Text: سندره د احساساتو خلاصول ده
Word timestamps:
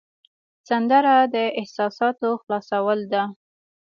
سندره 0.67 1.15
د 1.33 1.35
احساساتو 1.59 2.29
خلاصول 2.41 2.99
ده 3.11 3.23